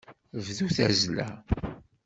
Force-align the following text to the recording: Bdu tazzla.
Bdu 0.45 0.67
tazzla. 0.75 1.27